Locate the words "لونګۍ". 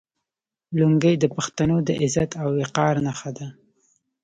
0.79-1.15